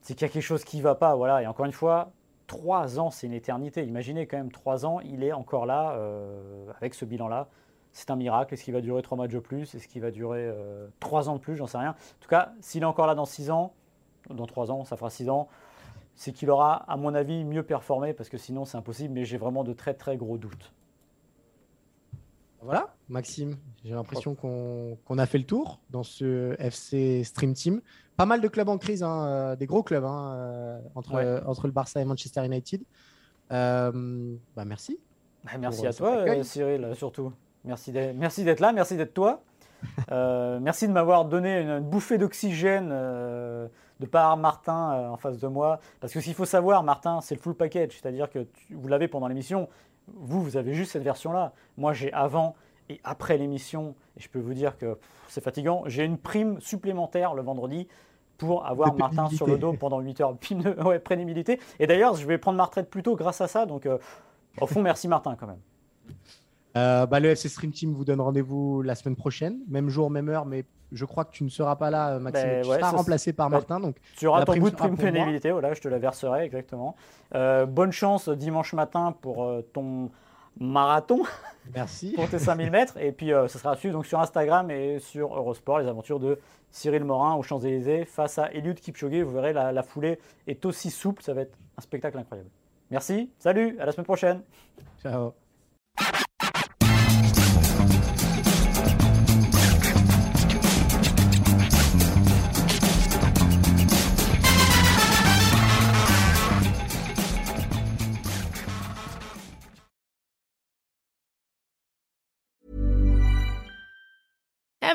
[0.00, 1.14] c'est qu'il y a quelque chose qui ne va pas.
[1.14, 1.42] Voilà.
[1.42, 2.10] Et encore une fois,
[2.46, 3.84] trois ans, c'est une éternité.
[3.84, 7.48] Imaginez quand même trois ans, il est encore là euh, avec ce bilan-là.
[7.92, 8.52] C'est un miracle.
[8.52, 9.74] Est-ce qu'il va durer trois matchs de plus?
[9.74, 10.52] Est-ce qu'il va durer
[11.00, 11.56] trois ans de plus?
[11.56, 11.90] J'en sais rien.
[11.90, 13.72] En tout cas, s'il est encore là dans six ans,
[14.28, 15.48] dans trois ans, ça fera six ans,
[16.14, 19.14] c'est qu'il aura, à mon avis, mieux performé parce que sinon, c'est impossible.
[19.14, 20.74] Mais j'ai vraiment de très très gros doutes.
[22.66, 27.80] Voilà, Maxime, j'ai l'impression qu'on a fait le tour dans ce FC Stream Team.
[28.16, 31.68] Pas mal de clubs en crise, hein, euh, des gros clubs hein, euh, entre, entre
[31.68, 32.82] le Barça et Manchester United.
[33.52, 34.98] Euh, bah merci.
[35.44, 37.32] Bah, merci à toi, Cyril, surtout.
[37.64, 39.44] Merci d'être là, merci d'être toi.
[40.10, 45.78] merci de m'avoir donné une, bouffée d'oxygène de par Martin en face de moi.
[46.00, 47.92] Parce que s'il faut savoir, Martin, c'est le full package.
[47.92, 49.68] C'est-à-dire que vous l'avez pendant l'émission,
[50.08, 51.52] vous, vous avez juste cette version-là.
[51.76, 52.56] Moi, j'ai avant
[52.88, 57.34] Et après l'émission, et je peux vous dire que c'est fatigant, j'ai une prime supplémentaire
[57.34, 57.88] le vendredi
[58.38, 60.36] pour avoir Martin sur le dos pendant 8 heures.
[60.84, 61.60] ouais, pénibilité.
[61.78, 63.66] Et d'ailleurs, je vais prendre ma retraite plus tôt grâce à ça.
[63.66, 63.98] Donc, euh,
[64.60, 65.60] au fond, merci Martin quand même.
[66.76, 70.28] Euh, bah, le FC Stream Team vous donne rendez-vous la semaine prochaine, même jour, même
[70.28, 72.48] heure, mais je crois que tu ne seras pas là, Maxime.
[72.48, 73.80] Ben tu seras remplacé par Martin.
[73.80, 76.94] Donc tu auras ton bout de prime pénibilité, voilà, je te la verserai exactement.
[77.34, 80.10] Euh, bonne chance dimanche matin pour ton
[80.58, 81.22] marathon.
[81.74, 82.12] Merci.
[82.12, 82.96] pour tes 5000 mètres.
[82.98, 86.38] Et puis, ça sera suivi donc, sur Instagram et sur Eurosport, les aventures de
[86.70, 89.22] Cyril Morin aux Champs-Élysées face à Eliud Kipchoge.
[89.22, 91.22] Vous verrez, la, foulée est aussi souple.
[91.22, 92.50] Ça va être un spectacle incroyable.
[92.90, 94.42] Merci, salut, à la semaine prochaine.
[95.02, 95.32] Ciao.